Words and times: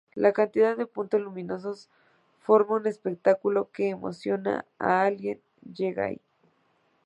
La 0.15 0.33
cantidad 0.33 0.75
de 0.75 0.87
puntos 0.87 1.21
luminosos 1.21 1.87
forma 2.39 2.77
un 2.77 2.87
espectáculo, 2.87 3.69
que 3.71 3.89
emociona 3.89 4.65
a 4.79 5.07
quien 5.15 5.43
llega 5.75 6.05
allí. 6.05 6.21